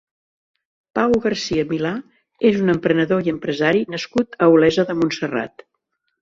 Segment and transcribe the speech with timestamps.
[0.99, 1.91] Pau Garcia-Milà
[2.51, 5.67] és un emprenedor i empresari nascut a Olesa de Montserrat.